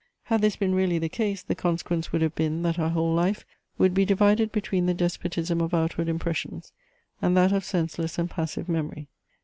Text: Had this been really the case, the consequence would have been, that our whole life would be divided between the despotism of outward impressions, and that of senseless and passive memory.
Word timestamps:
Had 0.23 0.41
this 0.41 0.55
been 0.55 0.73
really 0.73 0.97
the 0.97 1.09
case, 1.09 1.43
the 1.43 1.53
consequence 1.53 2.11
would 2.11 2.23
have 2.23 2.33
been, 2.33 2.63
that 2.63 2.79
our 2.79 2.89
whole 2.89 3.13
life 3.13 3.45
would 3.77 3.93
be 3.93 4.03
divided 4.03 4.51
between 4.51 4.87
the 4.87 4.95
despotism 4.95 5.61
of 5.61 5.75
outward 5.75 6.09
impressions, 6.09 6.71
and 7.21 7.37
that 7.37 7.51
of 7.51 7.63
senseless 7.63 8.17
and 8.17 8.27
passive 8.27 8.67
memory. 8.67 9.09